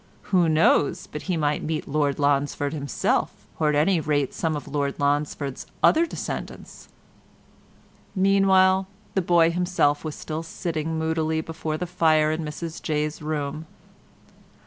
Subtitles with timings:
[0.33, 4.67] Who knows but he might meet Lord Lonsford himself, or at any rate some of
[4.67, 6.89] Lord Lonsford's other descendants?"
[8.15, 13.67] Meanwhile the boy himself was still sitting moodily before the fire in Mrs Jay's room.